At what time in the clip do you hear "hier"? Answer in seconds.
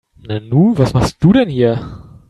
1.49-1.75